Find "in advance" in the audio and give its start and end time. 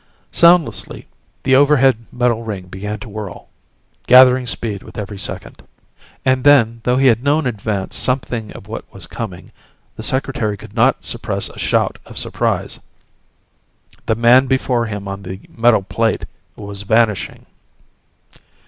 7.45-7.97